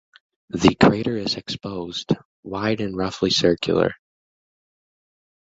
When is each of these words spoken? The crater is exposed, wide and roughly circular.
The 0.49 0.73
crater 0.73 1.15
is 1.15 1.35
exposed, 1.35 2.13
wide 2.41 2.81
and 2.81 2.97
roughly 2.97 3.29
circular. 3.29 3.93